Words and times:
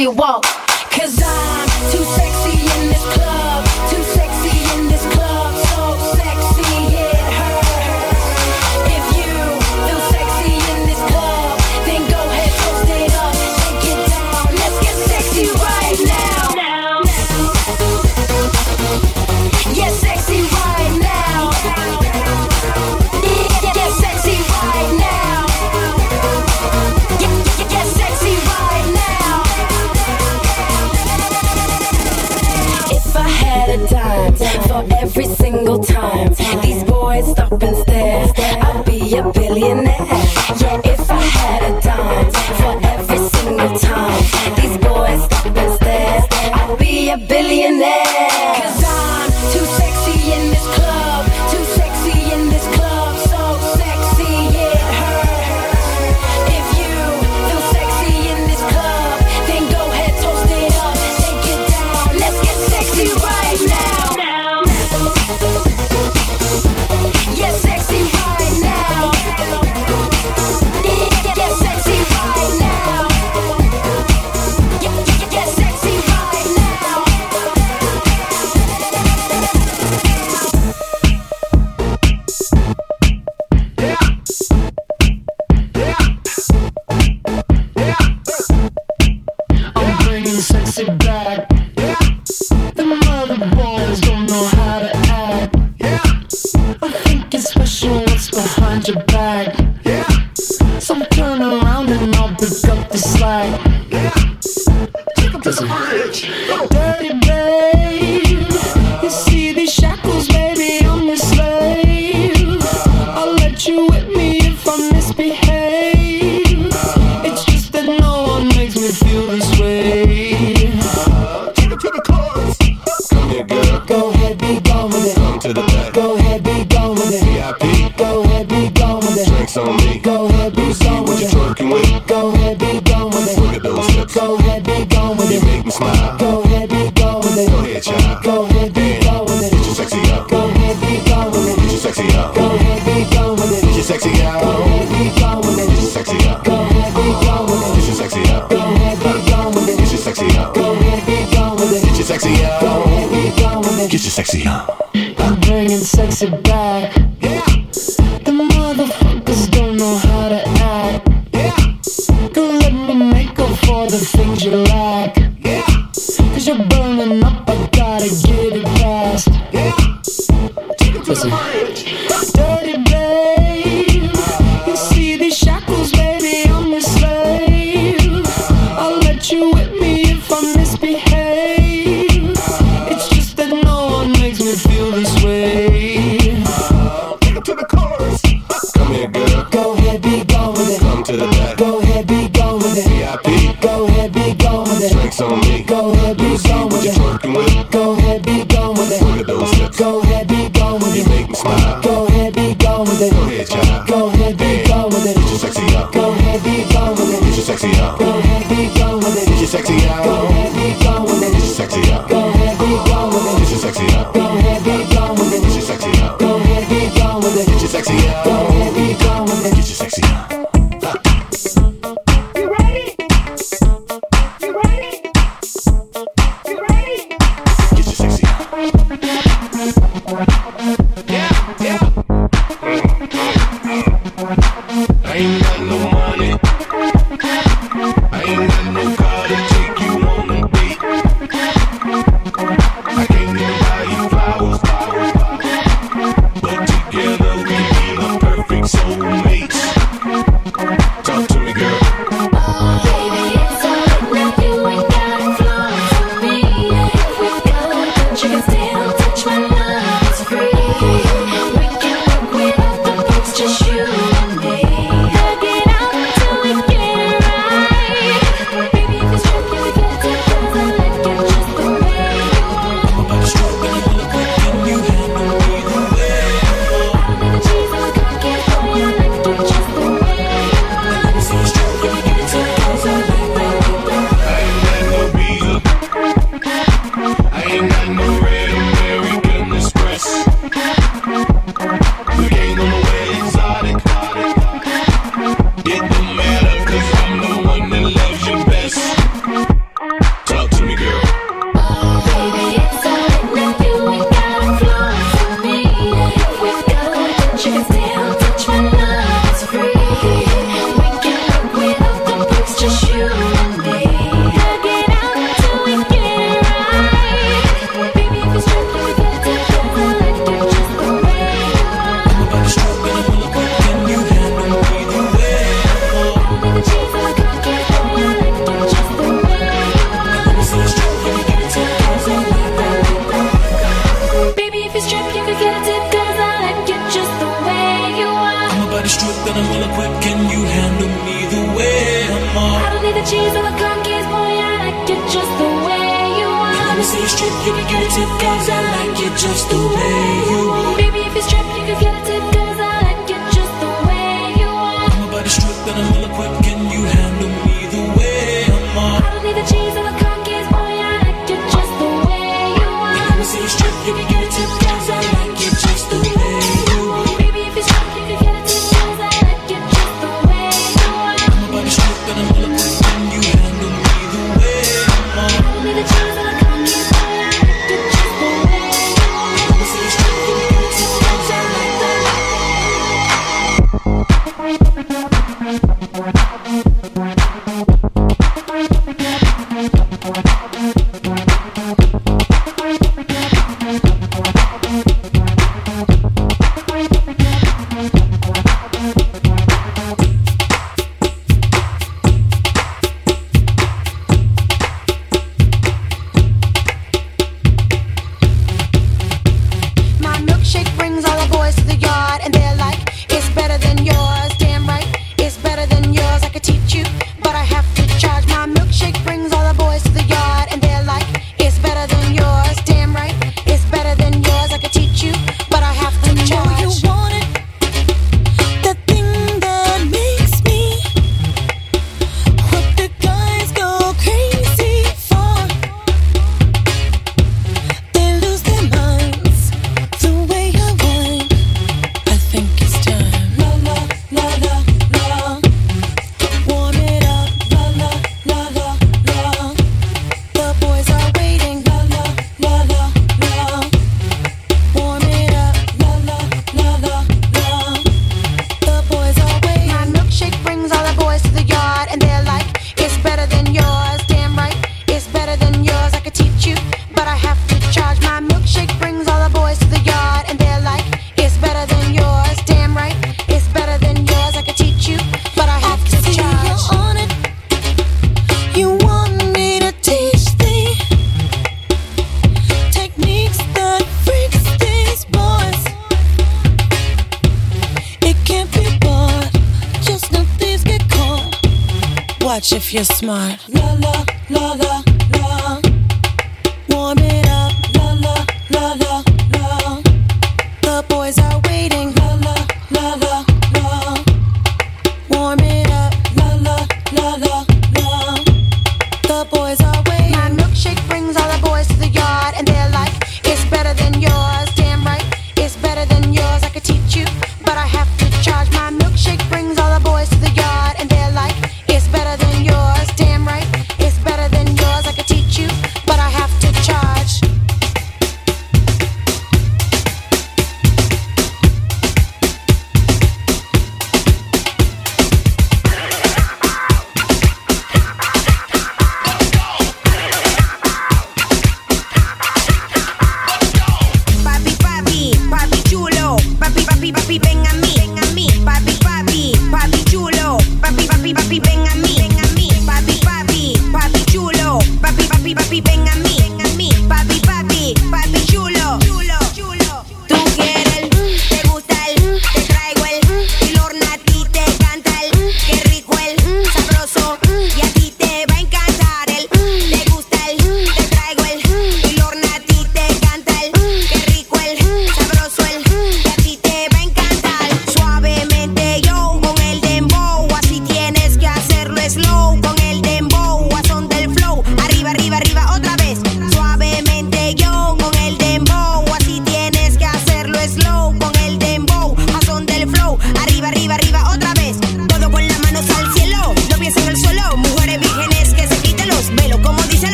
me 0.00 0.08
walk. 0.08 0.59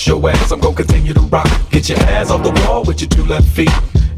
bust 0.00 0.06
your 0.06 0.30
ass. 0.30 0.50
I'm 0.50 0.60
gonna 0.60 0.76
continue 0.76 1.12
to 1.12 1.20
rock. 1.20 1.48
Get 1.70 1.88
your 1.88 1.98
ass 1.98 2.30
off 2.30 2.42
the 2.42 2.52
wall 2.66 2.84
with 2.84 3.00
your 3.00 3.08
two 3.08 3.24
left 3.24 3.46
feet. 3.48 3.70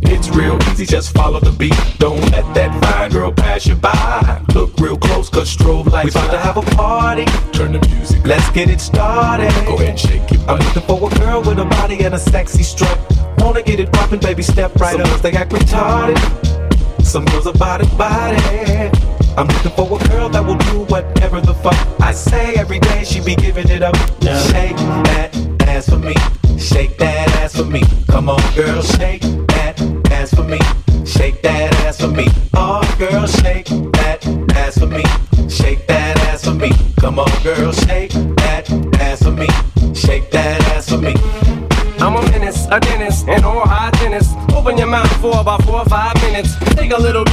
It's 0.03 0.29
real 0.31 0.59
easy, 0.71 0.85
just 0.87 1.15
follow 1.15 1.41
the 1.41 1.53
beat. 1.53 1.75
Don't 1.99 2.21
let 2.33 2.45
that 2.55 2.71
fine 2.85 3.11
girl 3.11 3.33
pass 3.33 3.67
you 3.67 3.75
by. 3.75 4.43
Look 4.55 4.77
real 4.79 4.97
close, 4.97 5.29
cause 5.29 5.55
strobe 5.55 5.91
lights. 5.91 6.15
We 6.15 6.21
about 6.21 6.33
to 6.33 6.39
have 6.39 6.57
a 6.57 6.63
party. 6.77 7.25
Turn 7.53 7.73
the 7.73 7.81
music. 7.89 8.25
Let's 8.25 8.49
get 8.51 8.69
it 8.69 8.81
started. 8.81 9.51
Go 9.67 9.77
ahead 9.77 9.91
and 9.91 9.99
shake 9.99 10.31
it. 10.33 10.41
I'm 10.49 10.59
looking 10.59 10.83
for 10.83 11.11
a 11.11 11.19
girl 11.19 11.41
with 11.41 11.59
a 11.59 11.65
body 11.65 12.05
and 12.05 12.15
a 12.15 12.19
sexy 12.19 12.63
strut. 12.63 12.99
Wanna 13.39 13.63
get 13.63 13.81
it 13.81 13.93
poppin', 13.93 14.21
baby, 14.21 14.43
step 14.43 14.75
right 14.77 14.93
Some 14.93 15.03
up. 15.03 15.09
Girls, 15.09 15.23
they 15.23 15.33
act 15.33 15.53
retarded. 15.53 16.19
Some 17.05 17.25
girls 17.27 17.47
are 17.47 17.55
body 17.55 17.87
body. 17.97 18.39
I'm 19.37 19.49
looking 19.49 19.73
for 19.73 19.99
a 19.99 20.09
girl 20.09 20.29
that 20.29 20.45
will 20.45 20.59
do 20.59 20.85
whatever 20.93 21.41
the 21.41 21.55
fuck 21.55 21.75
I 22.01 22.13
say 22.13 22.55
every 22.55 22.79
day. 22.79 23.03
She 23.05 23.21
be 23.21 23.35
giving 23.35 23.69
it 23.69 23.83
up. 23.83 23.97
Shake 24.53 24.77
that 25.09 25.32
ass 25.83 25.91
for 25.91 25.99
me. 25.99 26.15
Shake 26.59 26.97
that 26.99 27.29
ass 27.43 27.57
for 27.57 27.65
me. 27.65 27.83
Come 28.07 28.29
on, 28.29 28.41
girl, 28.55 28.83
shake 28.83 29.23
that 29.23 29.81
ass 30.11 30.33
for 30.33 30.45
me. 30.45 30.59
Shake 31.05 31.43
that 31.43 31.75
ass 31.85 32.01
for 32.01 32.09
me. 32.09 32.27
Oh, 32.55 32.83
girl, 32.99 33.27
shake 33.27 33.67
that 33.99 34.25
ass 34.55 34.79
for 34.79 34.87
me. 34.87 35.03
Shake 35.49 35.87
that 35.89 36.19
ass 36.29 36.45
for 36.45 36.55
me. 36.55 36.71
Come 37.01 37.19
on, 37.19 37.31
girl, 37.43 37.73
shake 37.73 38.13
that 38.13 38.71
ass 39.01 39.23
for 39.23 39.33
me. 39.33 39.49
Shake 39.95 40.31
that 40.31 40.61
ass 40.75 40.89
for 40.89 40.99
me. 40.99 41.15
I'm 42.01 42.17
a 42.17 42.23
menace, 42.31 42.67
a 42.71 42.79
dentist, 42.79 43.29
an 43.29 43.43
high 43.43 43.91
hygienist. 43.91 44.37
Open 44.55 44.79
your 44.79 44.89
mouth 44.89 45.13
for 45.21 45.41
about 45.41 45.63
four 45.65 45.81
or 45.81 45.85
five 45.87 46.15
minutes. 46.23 46.55
Take 46.77 46.93
a 46.93 47.01
little 47.01 47.25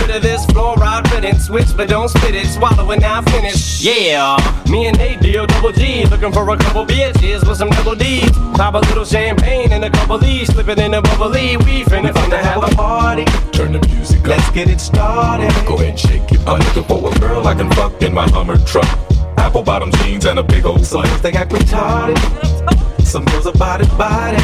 switch 1.50 1.76
but 1.76 1.90
don't 1.90 2.10
spit 2.10 2.36
it, 2.36 2.46
swallow 2.46 2.92
it 2.92 3.00
now 3.00 3.24
finish. 3.24 3.82
Yeah, 3.82 4.38
me 4.70 4.86
and 4.86 4.98
Nate 5.00 5.20
deal 5.20 5.48
double 5.48 5.72
G, 5.72 6.06
looking 6.06 6.32
for 6.32 6.48
a 6.48 6.58
couple 6.58 6.86
bitches 6.86 7.48
with 7.48 7.58
some 7.58 7.70
double 7.70 7.96
D's. 7.96 8.30
Pop 8.54 8.76
a 8.76 8.78
little 8.78 9.04
champagne 9.04 9.72
and 9.72 9.84
a 9.84 9.90
couple 9.90 10.20
D's, 10.20 10.54
slip 10.54 10.68
it 10.68 10.78
in 10.78 10.94
a 10.94 11.02
bubbly. 11.02 11.58
We 11.58 11.84
finna 11.90 12.12
finna 12.14 12.40
have 12.40 12.64
a 12.64 12.76
party. 12.76 13.26
Turn 13.52 13.74
the 13.74 13.80
music 13.88 14.20
up. 14.22 14.28
Let's 14.28 14.50
get 14.52 14.70
it 14.70 14.80
started. 14.80 15.52
Go 15.66 15.74
ahead 15.76 15.90
and 15.90 16.00
shake 16.00 16.32
it. 16.32 16.40
I'm 16.48 16.60
looking 16.60 16.84
for 16.84 17.12
a 17.12 17.20
girl 17.20 17.48
I 17.48 17.56
can 17.56 17.70
fuck 17.72 18.00
in 18.04 18.14
my 18.14 18.30
Hummer 18.30 18.58
truck. 18.66 18.88
Apple 19.40 19.64
bottom 19.64 19.92
jeans 20.04 20.26
and 20.26 20.38
a 20.38 20.44
big 20.44 20.66
old 20.68 20.86
Some 20.86 21.02
slut. 21.02 21.10
girls 21.10 21.22
they 21.22 21.34
act 21.34 21.52
retarded. 21.52 23.02
Some 23.04 23.26
girls 23.26 23.48
are 23.48 23.54
body 23.54 23.88
body. 23.98 24.38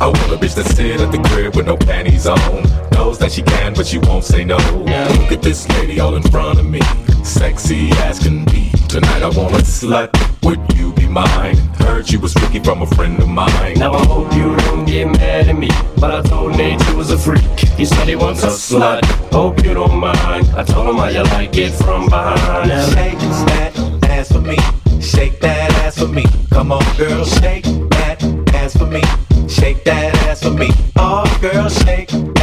I 0.00 0.06
want 0.06 0.32
a 0.32 0.36
bitch 0.36 0.54
that 0.54 0.66
sit 0.76 1.00
at 1.00 1.10
the 1.10 1.18
crib 1.28 1.56
with 1.56 1.66
no 1.66 1.76
panties 1.76 2.28
on. 2.28 2.73
Knows 3.04 3.18
that 3.18 3.32
she 3.32 3.42
can, 3.42 3.74
but 3.74 3.86
she 3.86 3.98
won't 3.98 4.24
say 4.24 4.46
no. 4.46 4.56
Look 4.56 5.30
at 5.30 5.42
this 5.42 5.68
lady 5.68 6.00
all 6.00 6.16
in 6.16 6.22
front 6.22 6.58
of 6.58 6.64
me. 6.64 6.80
Sexy 7.22 7.90
as 8.08 8.18
can 8.18 8.46
be. 8.46 8.70
Tonight 8.88 9.22
I 9.22 9.28
want 9.28 9.52
a 9.52 9.58
slut. 9.58 10.08
Would 10.42 10.58
you 10.74 10.90
be 10.94 11.06
mine? 11.06 11.56
Heard 11.84 12.08
she 12.08 12.16
was 12.16 12.32
freaky 12.32 12.60
from 12.60 12.80
a 12.80 12.86
friend 12.86 13.20
of 13.20 13.28
mine. 13.28 13.74
Now 13.74 13.92
I 13.92 14.06
hope 14.06 14.32
you 14.32 14.56
don't 14.56 14.86
get 14.86 15.08
mad 15.08 15.48
at 15.48 15.58
me, 15.58 15.68
but 16.00 16.12
I 16.12 16.22
told 16.22 16.56
Nate 16.56 16.80
you 16.88 16.96
was 16.96 17.10
a 17.10 17.18
freak. 17.18 17.42
He 17.76 17.84
said 17.84 18.08
he 18.08 18.16
wants 18.16 18.42
a 18.42 18.46
slut. 18.46 19.04
Hope 19.30 19.62
you 19.62 19.74
don't 19.74 19.98
mind. 19.98 20.46
I 20.56 20.64
told 20.64 20.88
him 20.88 20.96
how 20.96 21.08
you 21.08 21.24
like 21.24 21.54
it 21.58 21.72
from 21.72 22.08
behind. 22.08 22.70
Now 22.70 22.86
shake 22.86 23.18
that 23.18 24.04
ass 24.04 24.32
for 24.32 24.40
me. 24.40 24.56
Shake 25.02 25.40
that 25.40 25.70
ass 25.84 25.98
for 25.98 26.08
me. 26.08 26.24
Come 26.48 26.72
on, 26.72 26.82
girl, 26.96 27.26
shake 27.26 27.64
that 27.64 28.24
ass 28.54 28.74
for 28.74 28.86
me. 28.86 29.02
Shake 29.46 29.84
that 29.84 30.14
ass 30.26 30.42
for 30.42 30.52
me. 30.52 30.70
Oh, 30.96 31.24
girl, 31.42 31.68
shake 31.68 32.08
that 32.08 32.28
ass 32.28 32.33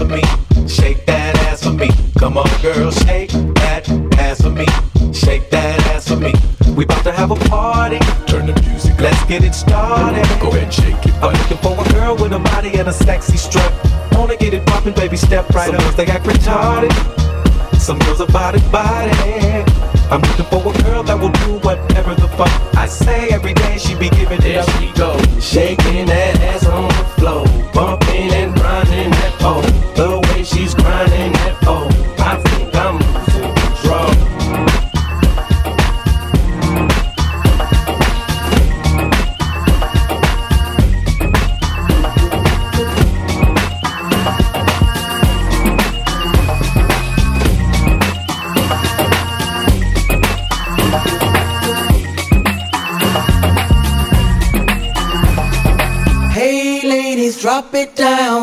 for 0.00 0.06
me. 0.06 0.22
Shake 0.66 1.04
that 1.04 1.36
ass 1.48 1.62
for 1.62 1.72
me. 1.72 1.90
Come 2.18 2.38
on, 2.38 2.48
girl, 2.62 2.90
shake 2.90 3.32
that 3.60 3.84
ass 4.18 4.40
for 4.40 4.48
me. 4.48 4.64
Shake 5.12 5.50
that 5.50 5.78
ass 5.92 6.08
for 6.08 6.16
me. 6.16 6.32
We 6.74 6.84
about 6.84 7.04
to 7.04 7.12
have 7.12 7.30
a 7.30 7.36
party. 7.50 7.98
Turn 8.26 8.46
the 8.46 8.56
music 8.62 8.94
up. 8.94 9.00
Let's 9.00 9.22
get 9.26 9.44
it 9.44 9.54
started. 9.54 10.24
Go 10.40 10.48
ahead 10.48 10.72
shake 10.72 11.04
it. 11.04 11.14
I'm 11.22 11.34
looking 11.34 11.58
for 11.58 11.76
a 11.76 11.86
girl 11.92 12.16
with 12.16 12.32
a 12.32 12.38
body 12.38 12.70
and 12.78 12.88
a 12.88 12.92
sexy 12.94 13.36
strut. 13.36 13.72
Wanna 14.12 14.36
get 14.36 14.54
it 14.54 14.64
poppin', 14.66 14.94
baby, 14.94 15.18
step 15.18 15.50
right 15.50 15.66
Some 15.66 15.76
up. 15.76 15.82
girls 15.82 15.96
They 15.96 16.06
act 16.06 16.24
retarded. 16.24 16.92
Some 17.78 17.98
girls 17.98 18.22
are 18.22 18.32
body 18.32 18.60
body. 18.72 19.12
I'm 20.10 20.22
looking 20.22 20.46
for 20.46 20.60
a 20.60 20.82
girl 20.82 21.02
that 21.02 21.18
will 21.20 21.34
do 21.44 21.58
whatever 21.66 22.14
the 22.14 22.28
fuck 22.38 22.52
I 22.74 22.86
say 22.86 23.28
every 23.28 23.52
day. 23.52 23.76
She 23.76 23.94
be 23.94 24.08
giving 24.08 24.38
it 24.38 24.54
There 24.54 24.62
up. 24.62 24.70
she 24.80 24.92
go, 24.92 25.10
shaking 25.40 26.06
that 26.06 26.40
ass 26.40 26.66
on 26.66 26.88
the 26.88 27.04
floor, 27.20 27.44
bumping 27.74 28.32
and 28.32 28.54
grinding 28.54 29.10
that 29.10 29.32
pole. 29.38 29.69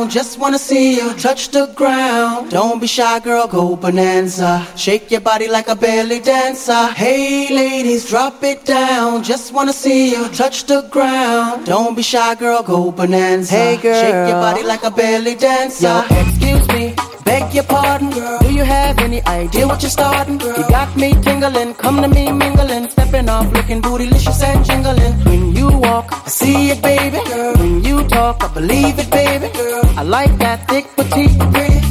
Down. 0.08 0.10
Just 0.10 0.40
wanna 0.40 0.60
see 0.60 0.96
you 0.96 1.14
touch 1.14 1.50
the 1.50 1.68
ground. 1.76 2.52
Don't 2.52 2.80
be 2.80 2.88
shy, 2.88 3.20
girl, 3.20 3.48
go 3.48 3.76
bonanza. 3.76 4.66
Shake 4.76 5.12
your 5.12 5.22
body 5.22 5.48
like 5.48 5.68
a 5.68 5.76
belly 5.76 6.20
dancer. 6.20 6.88
Hey 6.96 7.48
ladies, 7.54 8.10
drop 8.10 8.44
it 8.44 8.66
down. 8.66 9.24
Just 9.24 9.54
wanna 9.54 9.74
see 9.74 10.12
you 10.12 10.28
touch 10.30 10.66
the 10.66 10.82
ground. 10.92 11.66
Don't 11.66 11.96
be 11.96 12.02
shy, 12.04 12.36
girl, 12.36 12.64
go 12.64 12.92
bonanza. 12.92 13.56
Hey, 13.56 13.78
girl. 13.78 14.02
shake 14.02 14.30
your 14.30 14.42
body 14.42 14.64
like 14.64 14.84
a 14.84 14.92
belly 14.92 15.36
dancer. 15.36 16.04
Yo, 16.10 16.22
excuse 16.22 16.68
me, 16.70 16.94
beg 17.26 17.54
your 17.54 17.64
pardon, 17.66 18.10
girl. 18.10 18.40
Do 18.40 18.54
you 18.54 18.64
have 18.64 19.00
any 19.00 19.22
idea 19.26 19.68
what 19.68 19.82
you're 19.82 19.92
starting, 19.92 20.38
girl? 20.38 20.58
You 20.58 20.68
got 20.70 20.96
me 20.96 21.14
tingling, 21.22 21.74
come 21.76 22.02
to 22.02 22.08
me 22.08 22.32
mingling, 22.32 22.90
stepping 22.90 23.30
off, 23.30 23.52
looking 23.54 23.82
bootylicious 23.82 24.42
and 24.44 24.66
jingling. 24.66 25.14
When 25.26 25.56
you 25.56 25.70
walk, 25.80 26.08
I 26.26 26.30
see 26.30 26.70
it, 26.72 26.82
baby. 26.82 27.20
Girl. 27.30 27.54
When 27.56 27.84
you 27.84 28.08
talk, 28.08 28.44
I 28.44 28.48
believe 28.54 29.00
it, 29.00 29.10
baby. 29.12 29.50
Girl. 29.54 29.97
I 29.98 30.04
like 30.04 30.38
that 30.38 30.68
thick, 30.70 30.86
petite, 30.96 31.34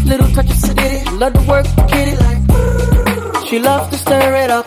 little 0.07 0.29
touch 0.29 0.49
of 0.49 0.57
sedity. 0.57 1.19
Love 1.19 1.33
to 1.33 1.43
work, 1.51 1.67
kitty 1.91 2.15
like. 2.23 3.49
She 3.49 3.59
loves 3.59 3.91
to 3.91 3.99
stir 3.99 4.35
it 4.45 4.51
up. 4.51 4.67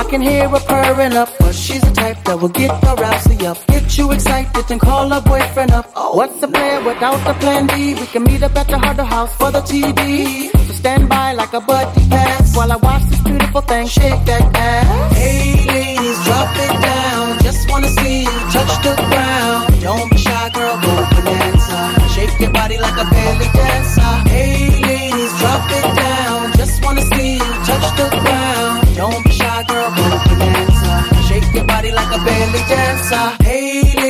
I 0.00 0.04
can 0.08 0.22
hear 0.22 0.48
her 0.48 0.60
purring 0.60 1.12
up, 1.12 1.28
but 1.38 1.54
she's 1.54 1.82
the 1.82 1.90
type 1.90 2.16
that 2.24 2.40
will 2.40 2.48
get 2.48 2.70
rousey 2.80 3.44
up. 3.44 3.58
Get 3.66 3.98
you 3.98 4.10
excited 4.12 4.70
and 4.70 4.80
call 4.80 5.10
her 5.10 5.20
boyfriend 5.20 5.72
up. 5.72 5.92
What's 5.94 6.40
the 6.40 6.48
plan 6.48 6.82
without 6.86 7.20
the 7.26 7.34
plan 7.34 7.66
B? 7.66 7.92
We 7.92 8.06
can 8.06 8.22
meet 8.24 8.42
up 8.42 8.56
at 8.56 8.68
the 8.68 8.78
Harder 8.78 9.04
House 9.04 9.36
for 9.36 9.50
the 9.50 9.60
TV. 9.60 10.50
So 10.66 10.72
stand 10.72 11.10
by 11.10 11.34
like 11.34 11.52
a 11.52 11.60
buddy 11.60 12.08
pass 12.08 12.56
while 12.56 12.72
I 12.72 12.76
watch 12.76 13.02
this 13.10 13.20
beautiful 13.20 13.60
thing 13.60 13.86
shake 13.86 14.24
that 14.24 14.44
ass. 14.56 15.16
Hey 15.16 15.66
ladies, 15.66 16.24
drop 16.24 16.48
it 16.56 16.74
down. 16.88 17.38
Just 17.42 17.68
wanna 17.68 17.88
see 17.88 18.22
you 18.22 18.40
touch 18.54 18.72
the 18.82 18.94
ground. 19.10 19.82
Don't 19.82 20.19
your 22.40 22.50
body 22.52 22.78
like 22.78 22.94
a 22.94 23.04
belly 23.10 23.48
dancer. 23.52 24.12
Hey 24.28 24.70
ladies, 24.80 25.32
drop 25.40 25.64
it 25.78 25.96
down. 25.96 26.52
Just 26.56 26.84
wanna 26.84 27.02
see 27.02 27.34
you 27.34 27.50
touch 27.68 27.86
the 27.96 28.08
ground. 28.22 28.96
Don't 28.96 29.24
be 29.24 29.30
shy, 29.32 29.62
girl, 29.68 29.90
go 29.96 30.06
bonanza. 30.26 30.94
Shake 31.28 31.54
your 31.54 31.64
body 31.64 31.90
like 31.92 32.12
a 32.18 32.20
belly 32.24 32.62
dancer. 32.68 33.26
Hey 33.44 33.82
ladies, 33.82 34.09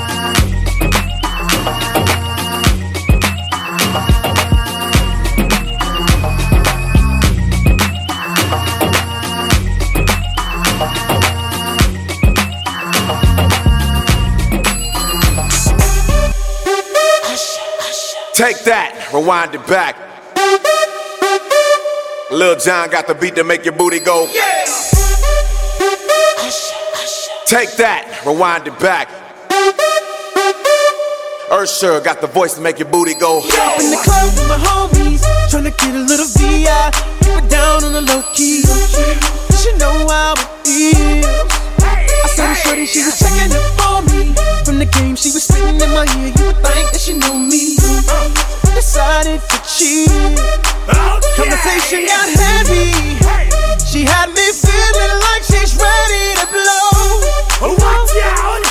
Take 18.41 18.63
that, 18.63 19.13
rewind 19.13 19.53
it 19.53 19.61
back. 19.67 19.95
Lil 22.31 22.57
Jon 22.57 22.89
got 22.89 23.05
the 23.05 23.13
beat 23.13 23.35
to 23.35 23.43
make 23.43 23.63
your 23.63 23.75
booty 23.75 23.99
go. 23.99 24.25
Take 27.45 27.69
that, 27.77 28.23
rewind 28.25 28.65
it 28.65 28.79
back. 28.79 29.09
Usher 31.51 32.01
got 32.01 32.19
the 32.19 32.25
voice 32.25 32.55
to 32.55 32.61
make 32.61 32.79
your 32.79 32.89
booty 32.89 33.13
go. 33.13 33.41
Up 33.45 33.79
in 33.79 33.91
the 33.91 34.01
club 34.03 34.33
with 34.33 34.49
my 34.49 34.57
homies, 34.57 35.21
tryna 35.51 35.77
get 35.77 35.93
a 35.93 35.99
little 35.99 36.25
VI. 36.25 36.89
Keep 37.21 37.43
it 37.43 37.47
down 37.47 37.83
on 37.83 37.93
the 37.93 38.01
low 38.01 38.23
key. 38.33 38.63
She 39.61 39.71
know 39.77 40.07
how 40.09 40.33
it 40.65 40.67
is. 40.67 41.60
The 42.41 42.55
shorty, 42.55 42.85
she 42.85 43.05
was 43.05 43.19
checking 43.19 43.53
up 43.53 43.61
for 43.77 44.01
me. 44.09 44.33
From 44.65 44.79
the 44.79 44.85
game, 44.85 45.15
she 45.15 45.29
was 45.29 45.43
spitting 45.43 45.79
in 45.79 45.91
my 45.93 46.09
ear. 46.17 46.33
You 46.33 46.45
would 46.49 46.57
think 46.57 46.89
that 46.91 46.99
she 46.99 47.13
knew 47.13 47.37
me. 47.37 47.77
Uh, 48.09 48.73
decided 48.73 49.41
to 49.45 49.57
cheat. 49.69 50.09
Conversation 51.37 52.09
got 52.09 52.27
heavy. 52.33 53.13
She 53.85 54.05
had 54.05 54.33
me 54.33 54.47
feeling 54.51 55.15
like 55.29 55.43
she's 55.43 55.77
ready 55.77 56.25
to 56.41 56.45
blow. 56.49 57.77
Watch 57.77 58.17
out! 58.25 58.70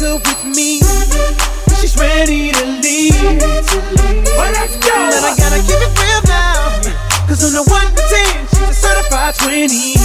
winter 0.00 0.16
with 0.16 0.44
me. 0.44 0.80
She's 1.80 1.96
ready 1.96 2.52
to 2.52 2.64
leave. 2.64 3.14
Well, 3.20 4.52
let's 4.52 4.76
go. 4.76 4.94
And 4.94 5.24
I 5.24 5.34
gotta 5.36 5.60
keep 5.62 5.80
it 5.80 5.92
real 5.98 6.22
now. 6.26 7.26
Cause 7.26 7.44
on 7.44 7.52
the 7.52 7.70
one 7.70 7.86
to 7.94 8.02
ten, 8.08 8.46
she's 8.48 8.68
a 8.68 8.74
certified 8.74 9.34
20. 9.36 9.99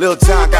Lil 0.00 0.16
Jon 0.16 0.48
got 0.48 0.59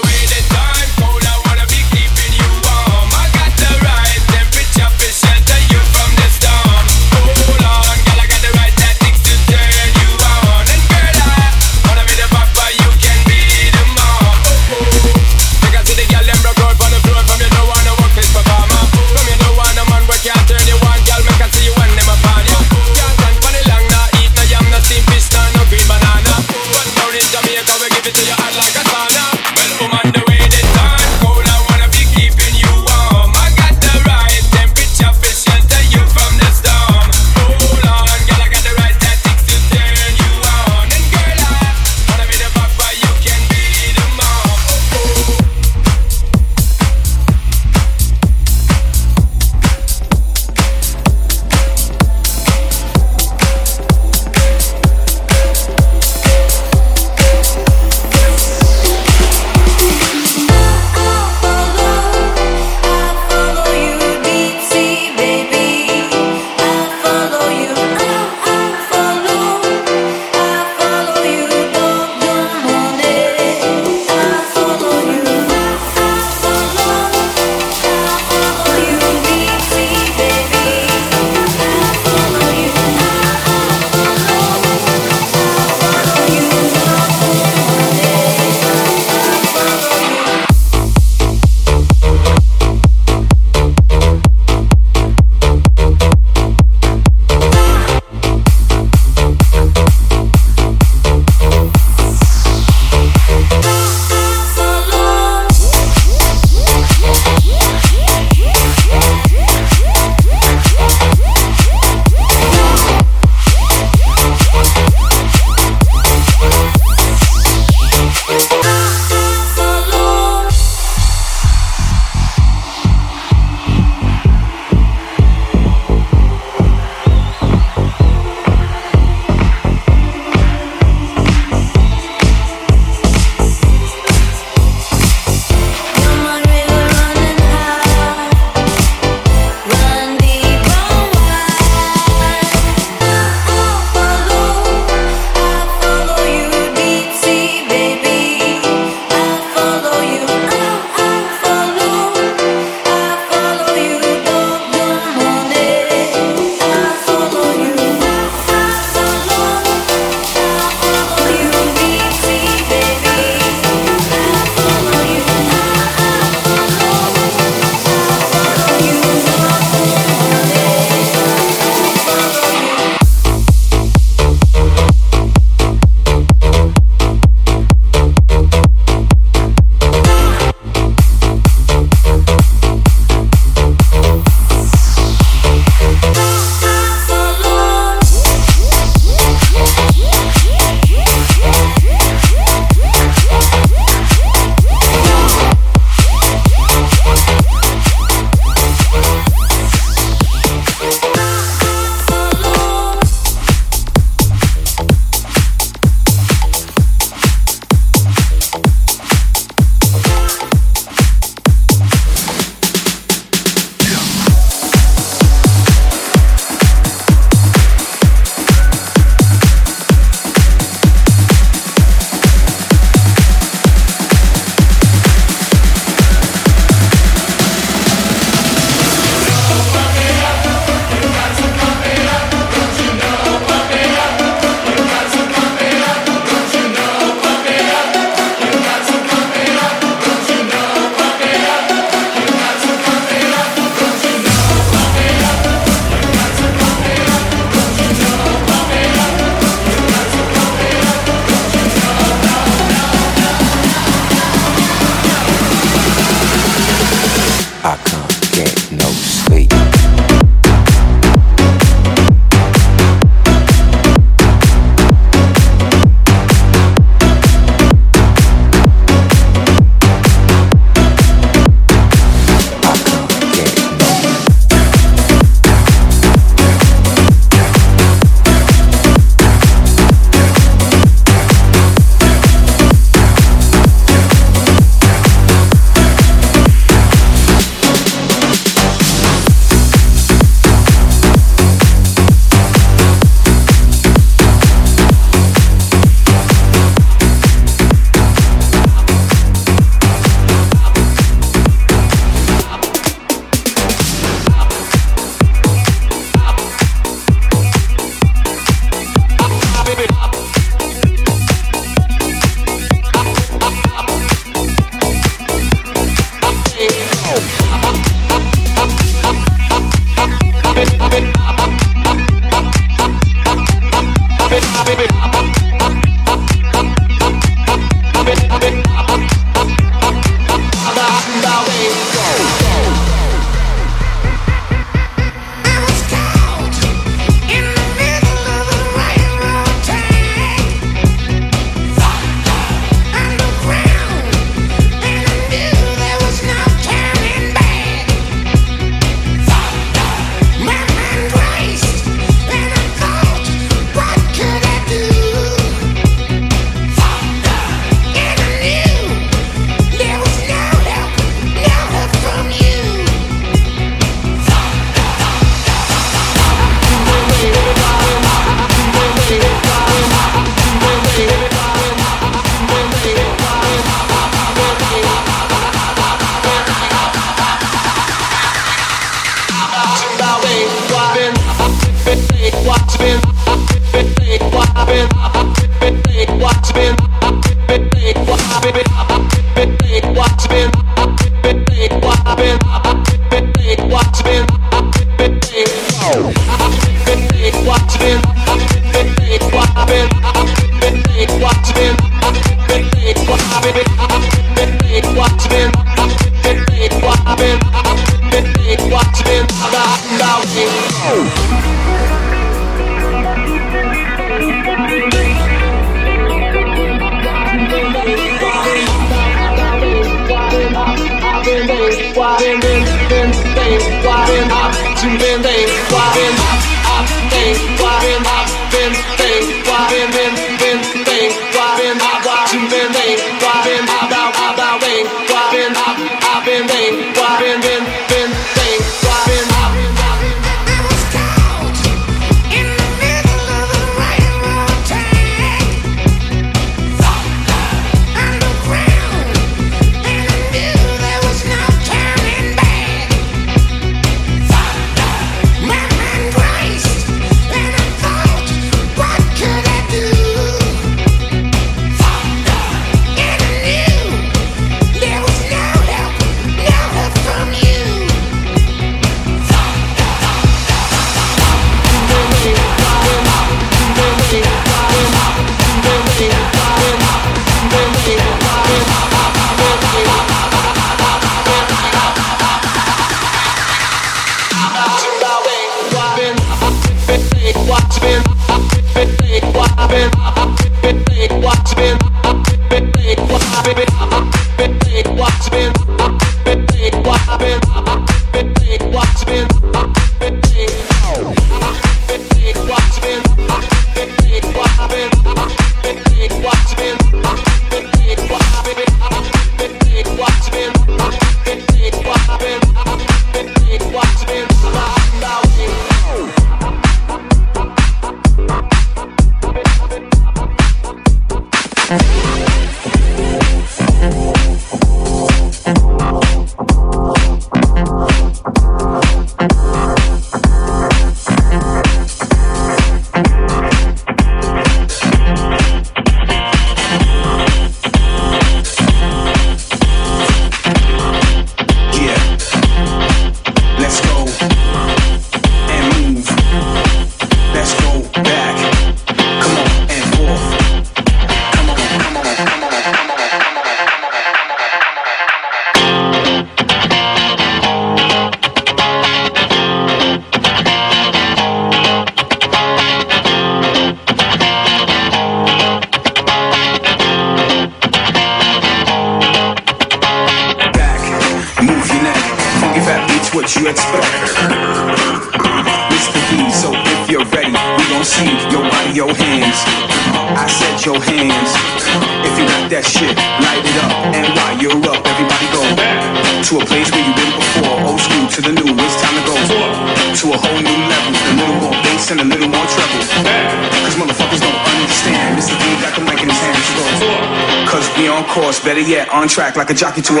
a 599.51 599.53
jockey 599.53 599.81
to 599.81 599.99
a. 599.99 600.00